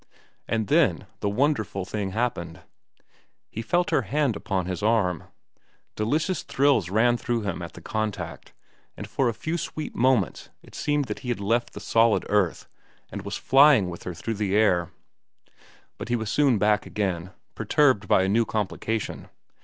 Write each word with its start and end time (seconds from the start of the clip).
And 0.47 0.65
then 0.65 1.05
the 1.19 1.29
wonderful 1.29 1.85
thing 1.85 2.09
happened. 2.09 2.61
He 3.51 3.61
felt 3.61 3.91
her 3.91 4.01
hand 4.01 4.35
upon 4.35 4.65
his 4.65 4.81
arm. 4.81 5.25
Delicious 5.95 6.41
thrills 6.41 6.89
ran 6.89 7.17
through 7.17 7.41
him 7.41 7.61
at 7.61 7.73
the 7.73 7.81
contact, 7.81 8.51
and 8.97 9.07
for 9.07 9.29
a 9.29 9.33
few 9.35 9.59
sweet 9.59 9.95
moments 9.95 10.49
it 10.63 10.73
seemed 10.73 11.05
that 11.05 11.19
he 11.19 11.29
had 11.29 11.39
left 11.39 11.73
the 11.73 11.79
solid 11.79 12.25
earth 12.29 12.67
and 13.11 13.21
was 13.21 13.37
flying 13.37 13.91
with 13.91 14.01
her 14.05 14.15
through 14.15 14.33
the 14.33 14.55
air. 14.55 14.89
But 15.99 16.09
he 16.09 16.15
was 16.15 16.31
soon 16.31 16.57
back 16.57 16.87
again, 16.87 17.29
perturbed 17.53 18.07
by 18.07 18.23
a 18.23 18.27
new 18.27 18.43
complication. 18.43 19.29